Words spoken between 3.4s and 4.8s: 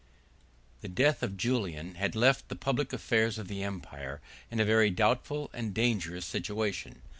the empire in a